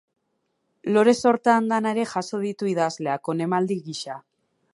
Lore 0.95 1.13
sorta 1.25 1.53
andana 1.57 1.93
erejaso 1.97 2.41
ditu 2.47 2.73
idazleak, 2.73 3.31
onemaldi 3.37 3.79
gisa. 3.91 4.19